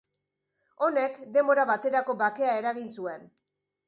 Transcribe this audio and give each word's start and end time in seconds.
Honek, 0.85 1.19
denbora 1.35 1.65
baterako 1.71 2.15
bakea 2.21 2.57
eragin 2.63 2.89
zuen. 3.01 3.29